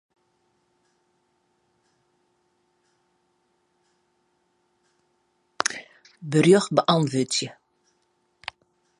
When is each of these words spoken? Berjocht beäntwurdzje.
Berjocht 6.31 6.71
beäntwurdzje. 6.75 7.47